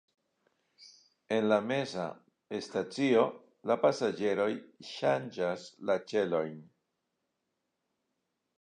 En 1.35 1.49
la 1.51 1.59
meza 1.71 2.05
stacio 2.67 3.25
la 3.73 3.77
pasaĝeroj 3.83 4.49
ŝanĝas 4.93 5.69
la 5.91 6.01
ĉelojn. 6.13 6.57